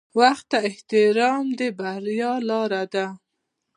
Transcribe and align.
•وخت 0.19 0.45
ته 0.51 0.57
احترام 0.69 1.45
د 1.59 1.61
بریا 1.79 2.33
لاره 2.49 2.83
ده. 2.93 3.05